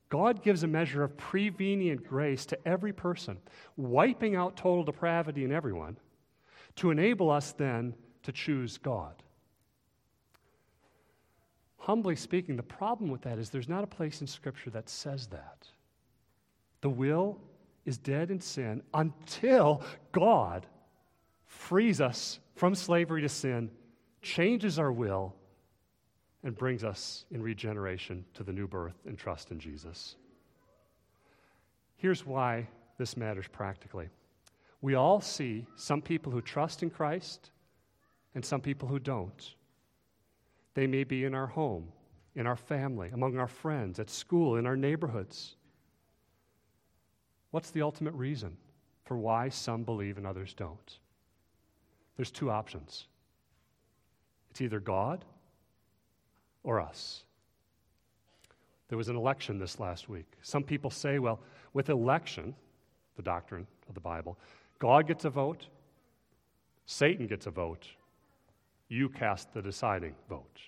[0.08, 3.38] God gives a measure of prevenient grace to every person,
[3.78, 5.98] wiping out total depravity in everyone,
[6.78, 7.94] to enable us then
[8.24, 9.22] to choose God.
[11.78, 15.28] Humbly speaking, the problem with that is there's not a place in Scripture that says
[15.28, 15.68] that.
[16.82, 17.40] The will
[17.86, 20.66] is dead in sin until God
[21.46, 23.72] frees us from slavery to sin,
[24.22, 25.36] changes our will,
[26.44, 30.16] and brings us in regeneration to the new birth and trust in Jesus.
[31.96, 32.68] Here's why
[32.98, 34.10] this matters practically.
[34.82, 37.52] We all see some people who trust in Christ
[38.34, 39.56] and some people who don't.
[40.74, 41.90] They may be in our home,
[42.36, 45.58] in our family, among our friends, at school, in our neighborhoods.
[47.52, 48.58] What's the ultimate reason
[49.06, 50.98] for why some believe and others don't?
[52.18, 53.06] There's two options
[54.50, 55.24] it's either God
[56.64, 57.24] or us.
[58.90, 60.26] There was an election this last week.
[60.42, 61.40] Some people say, well,
[61.74, 62.54] with election,
[63.16, 64.38] the doctrine of the Bible,
[64.80, 65.68] God gets a vote,
[66.86, 67.88] Satan gets a vote,
[68.90, 70.60] you cast the deciding vote.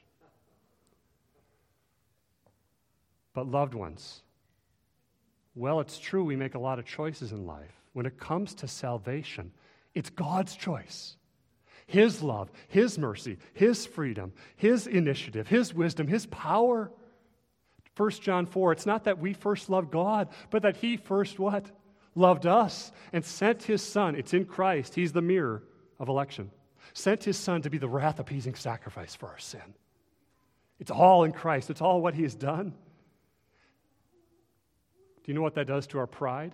[3.34, 4.22] But, loved ones,
[5.56, 7.82] well, it's true we make a lot of choices in life.
[7.94, 9.52] When it comes to salvation,
[9.94, 11.16] it's God's choice.
[11.86, 16.92] His love, His mercy, His freedom, His initiative, His wisdom, His power.
[17.96, 21.70] 1 John 4, it's not that we first loved God, but that He first what?
[22.16, 24.16] Loved us and sent His Son.
[24.16, 24.96] It's in Christ.
[24.96, 25.64] He's the mirror
[26.00, 26.50] of election.
[26.94, 29.76] Sent His Son to be the wrath appeasing sacrifice for our sin.
[30.80, 32.74] It's all in Christ, it's all what He has done.
[35.24, 36.54] Do you know what that does to our pride?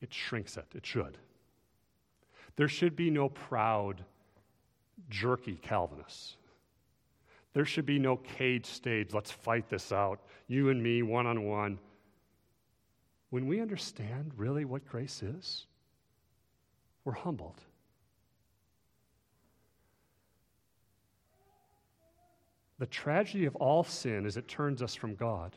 [0.00, 0.66] It shrinks it.
[0.74, 1.18] It should.
[2.56, 4.02] There should be no proud,
[5.08, 6.36] jerky Calvinists.
[7.52, 11.44] There should be no cage stage, let's fight this out, you and me, one on
[11.44, 11.78] one.
[13.30, 15.66] When we understand really what grace is,
[17.04, 17.60] we're humbled.
[22.78, 25.56] The tragedy of all sin is it turns us from God.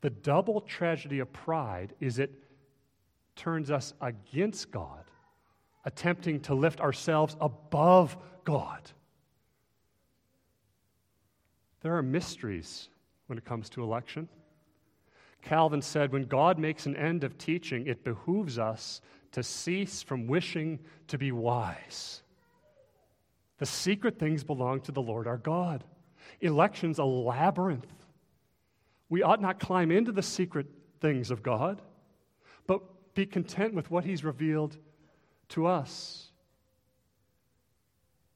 [0.00, 2.32] The double tragedy of pride is it
[3.36, 5.04] turns us against God,
[5.84, 8.90] attempting to lift ourselves above God.
[11.80, 12.88] There are mysteries
[13.26, 14.28] when it comes to election.
[15.42, 19.00] Calvin said, When God makes an end of teaching, it behooves us
[19.32, 20.78] to cease from wishing
[21.08, 22.22] to be wise.
[23.58, 25.84] The secret things belong to the Lord our God.
[26.40, 28.03] Election's a labyrinth.
[29.14, 30.66] We ought not climb into the secret
[31.00, 31.80] things of God,
[32.66, 34.76] but be content with what He's revealed
[35.50, 36.32] to us.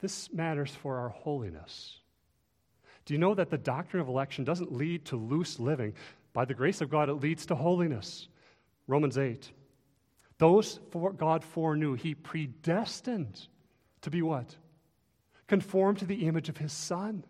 [0.01, 1.99] This matters for our holiness.
[3.07, 5.95] Do you know that the doctrine of election doesn't lead to loose living?
[6.33, 8.29] By the grace of God, it leads to holiness.
[8.87, 9.51] Romans 8.
[10.39, 13.49] Those for God foreknew, He predestined
[14.03, 14.55] to be what?
[15.49, 17.25] Conformed to the image of His Son.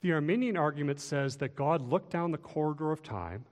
[0.00, 3.44] The Arminian argument says that God looked down the corridor of time,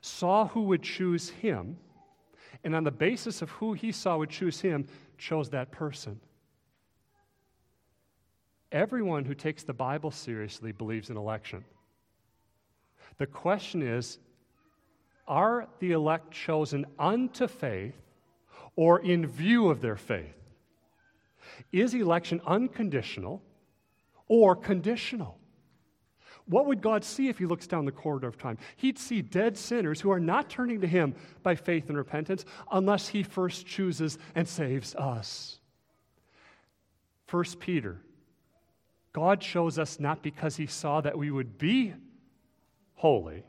[0.00, 1.78] saw who would choose him,
[2.62, 4.86] and on the basis of who he saw would choose him,
[5.18, 6.20] chose that person.
[8.70, 11.64] Everyone who takes the Bible seriously believes in election.
[13.18, 14.18] The question is
[15.26, 17.96] are the elect chosen unto faith
[18.76, 20.36] or in view of their faith?
[21.72, 23.42] Is election unconditional
[24.28, 25.38] or conditional?
[26.48, 28.58] What would God see if He looks down the corridor of time?
[28.76, 33.08] He'd see dead sinners who are not turning to Him by faith and repentance unless
[33.08, 35.58] He first chooses and saves us.
[37.26, 38.00] First Peter
[39.12, 41.94] God chose us not because He saw that we would be
[42.94, 43.44] holy,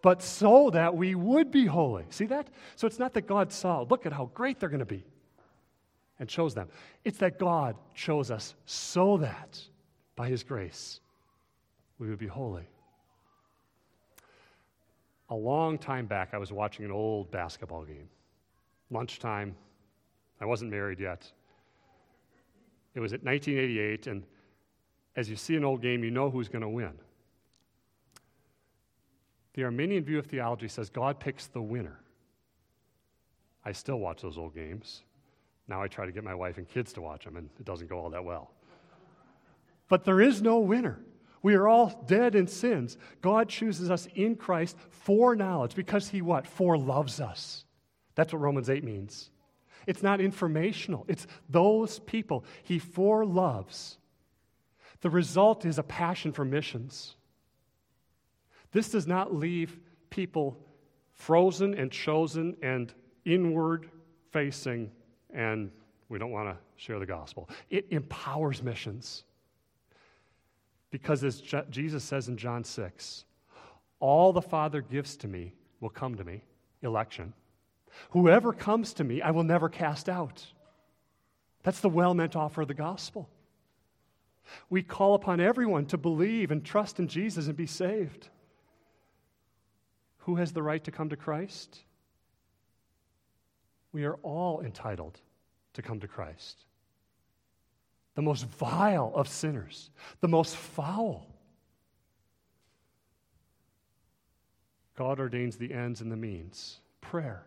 [0.00, 2.04] but so that we would be holy.
[2.10, 2.48] See that?
[2.76, 5.04] So it's not that God saw, look at how great they're going to be,
[6.20, 6.68] and chose them.
[7.04, 9.60] It's that God chose us so that,
[10.14, 11.00] by His grace,
[11.98, 12.68] we would be holy.
[15.30, 18.08] A long time back, I was watching an old basketball game.
[18.90, 19.54] Lunchtime.
[20.40, 21.30] I wasn't married yet.
[22.94, 24.22] It was at 1988, and
[25.16, 26.92] as you see an old game, you know who's going to win.
[29.54, 32.00] The Arminian view of theology says God picks the winner.
[33.64, 35.02] I still watch those old games.
[35.66, 37.88] Now I try to get my wife and kids to watch them, and it doesn't
[37.88, 38.52] go all that well.
[39.88, 41.00] But there is no winner.
[41.42, 42.96] We are all dead in sins.
[43.20, 46.46] God chooses us in Christ foreknowledge because he what?
[46.46, 47.64] Foreloves us.
[48.14, 49.30] That's what Romans 8 means.
[49.86, 51.04] It's not informational.
[51.08, 53.98] It's those people he foreloves.
[55.00, 57.14] The result is a passion for missions.
[58.72, 59.78] This does not leave
[60.10, 60.58] people
[61.12, 62.92] frozen and chosen and
[63.24, 63.88] inward
[64.30, 64.90] facing
[65.32, 65.70] and
[66.08, 67.48] we don't want to share the gospel.
[67.70, 69.24] It empowers missions.
[70.90, 73.24] Because as Jesus says in John 6,
[74.00, 76.42] all the Father gives to me will come to me,
[76.82, 77.32] election.
[78.10, 80.46] Whoever comes to me, I will never cast out.
[81.62, 83.28] That's the well meant offer of the gospel.
[84.70, 88.28] We call upon everyone to believe and trust in Jesus and be saved.
[90.18, 91.80] Who has the right to come to Christ?
[93.92, 95.20] We are all entitled
[95.74, 96.64] to come to Christ.
[98.18, 99.90] The most vile of sinners,
[100.22, 101.24] the most foul.
[104.96, 106.80] God ordains the ends and the means.
[107.00, 107.46] Prayer.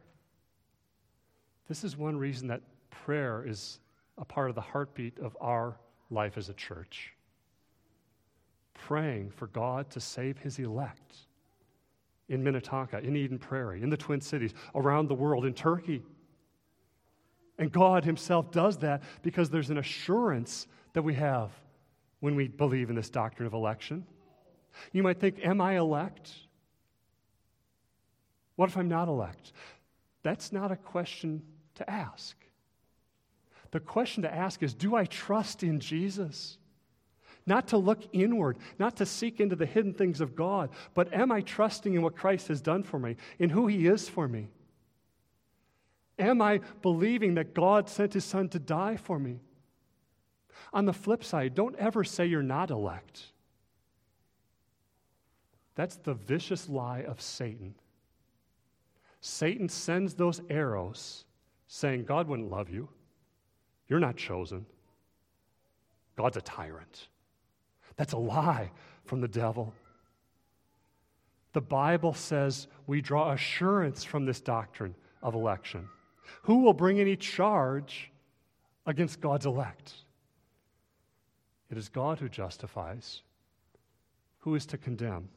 [1.67, 3.79] This is one reason that prayer is
[4.17, 5.75] a part of the heartbeat of our
[6.09, 7.15] life as a church.
[8.73, 11.17] Praying for God to save his elect
[12.29, 16.01] in Minnetonka, in Eden Prairie, in the Twin Cities, around the world, in Turkey.
[17.61, 21.51] And God Himself does that because there's an assurance that we have
[22.19, 24.03] when we believe in this doctrine of election.
[24.91, 26.31] You might think, Am I elect?
[28.55, 29.53] What if I'm not elect?
[30.23, 31.43] That's not a question
[31.75, 32.35] to ask.
[33.69, 36.57] The question to ask is Do I trust in Jesus?
[37.45, 41.31] Not to look inward, not to seek into the hidden things of God, but am
[41.31, 44.47] I trusting in what Christ has done for me, in who He is for me?
[46.21, 49.39] Am I believing that God sent His Son to die for me?
[50.71, 53.23] On the flip side, don't ever say you're not elect.
[55.75, 57.73] That's the vicious lie of Satan.
[59.19, 61.25] Satan sends those arrows
[61.67, 62.87] saying, God wouldn't love you.
[63.87, 64.65] You're not chosen.
[66.15, 67.07] God's a tyrant.
[67.95, 68.71] That's a lie
[69.05, 69.73] from the devil.
[71.53, 75.87] The Bible says we draw assurance from this doctrine of election.
[76.43, 78.11] Who will bring any charge
[78.85, 79.93] against God's elect?
[81.69, 83.21] It is God who justifies.
[84.39, 85.29] Who is to condemn?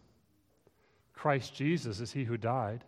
[1.13, 2.85] Christ Jesus is he who died.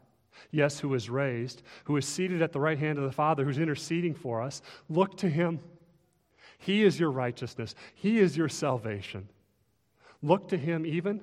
[0.51, 3.59] Yes, who was raised, who is seated at the right hand of the Father, who's
[3.59, 4.61] interceding for us.
[4.89, 5.61] Look to him.
[6.59, 9.29] He is your righteousness, He is your salvation.
[10.23, 11.21] Look to Him even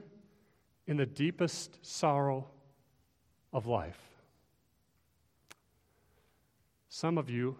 [0.87, 2.47] in the deepest sorrow
[3.51, 3.99] of life.
[6.95, 7.57] Some of you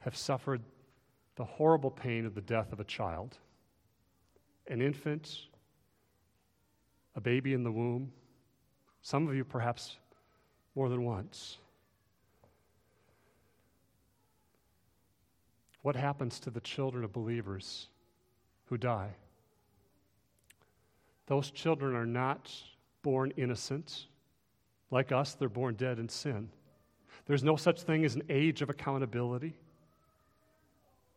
[0.00, 0.60] have suffered
[1.36, 3.38] the horrible pain of the death of a child,
[4.66, 5.46] an infant,
[7.16, 8.12] a baby in the womb.
[9.00, 9.96] Some of you, perhaps,
[10.74, 11.56] more than once.
[15.80, 17.88] What happens to the children of believers
[18.66, 19.12] who die?
[21.24, 22.52] Those children are not
[23.00, 24.08] born innocent.
[24.90, 26.50] Like us, they're born dead in sin.
[27.26, 29.54] There's no such thing as an age of accountability.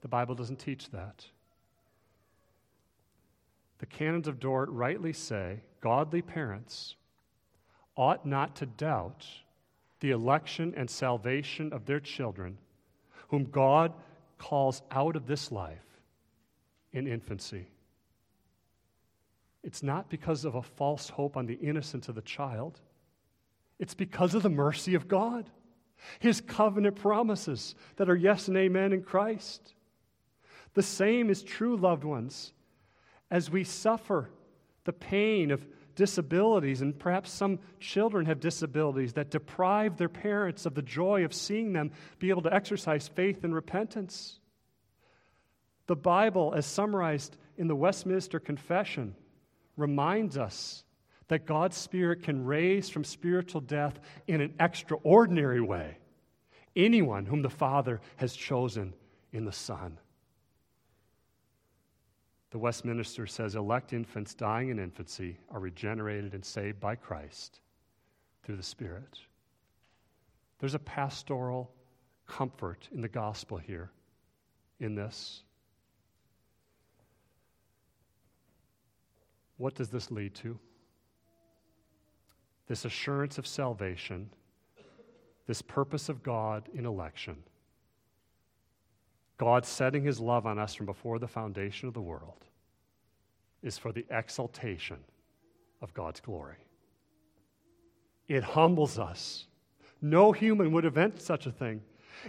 [0.01, 1.25] The Bible doesn't teach that.
[3.79, 6.95] The canons of Dort rightly say godly parents
[7.95, 9.25] ought not to doubt
[9.99, 12.57] the election and salvation of their children,
[13.29, 13.93] whom God
[14.37, 15.99] calls out of this life
[16.93, 17.67] in infancy.
[19.63, 22.79] It's not because of a false hope on the innocence of the child,
[23.79, 25.49] it's because of the mercy of God,
[26.19, 29.73] His covenant promises that are yes and amen in Christ.
[30.73, 32.53] The same is true, loved ones,
[33.31, 34.29] as we suffer
[34.83, 40.75] the pain of disabilities, and perhaps some children have disabilities that deprive their parents of
[40.75, 44.39] the joy of seeing them be able to exercise faith and repentance.
[45.87, 49.15] The Bible, as summarized in the Westminster Confession,
[49.75, 50.83] reminds us
[51.27, 55.97] that God's Spirit can raise from spiritual death in an extraordinary way
[56.75, 58.93] anyone whom the Father has chosen
[59.33, 59.97] in the Son.
[62.51, 67.59] The Westminster says elect infants dying in infancy are regenerated and saved by Christ
[68.43, 69.19] through the Spirit.
[70.59, 71.71] There's a pastoral
[72.25, 73.91] comfort in the gospel here,
[74.79, 75.43] in this.
[79.57, 80.57] What does this lead to?
[82.67, 84.29] This assurance of salvation,
[85.45, 87.37] this purpose of God in election.
[89.37, 92.43] God setting his love on us from before the foundation of the world
[93.63, 94.97] is for the exaltation
[95.81, 96.57] of God's glory.
[98.27, 99.47] It humbles us.
[100.01, 101.81] No human would invent such a thing.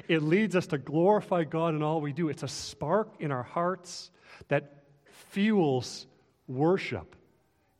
[0.06, 2.28] It leads us to glorify God in all we do.
[2.28, 4.10] It's a spark in our hearts
[4.48, 4.84] that
[5.30, 6.06] fuels
[6.46, 7.16] worship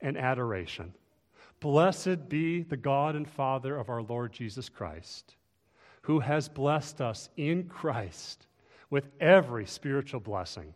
[0.00, 0.92] and adoration.
[1.61, 5.34] Blessed be the God and Father of our Lord Jesus Christ,
[6.02, 8.46] who has blessed us in Christ
[8.90, 10.72] with every spiritual blessing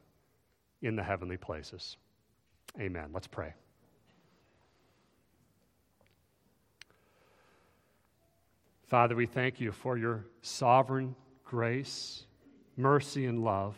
[0.83, 1.97] in the heavenly places.
[2.81, 3.11] Amen.
[3.13, 3.55] Let's pray.
[8.87, 11.15] Father, we thank you for your sovereign
[11.45, 12.25] grace,
[12.77, 13.77] mercy, and love.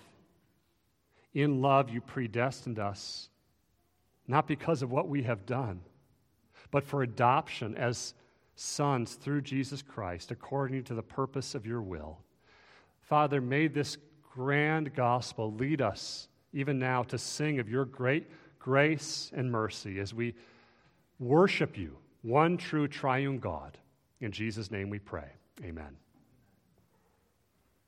[1.34, 3.28] In love, you predestined us,
[4.26, 5.80] not because of what we have done,
[6.74, 8.14] but for adoption as
[8.56, 12.18] sons through Jesus Christ, according to the purpose of your will.
[13.00, 13.96] Father, may this
[14.34, 18.26] grand gospel lead us even now to sing of your great
[18.58, 20.34] grace and mercy as we
[21.20, 23.78] worship you, one true triune God.
[24.20, 25.28] In Jesus' name we pray.
[25.62, 26.03] Amen.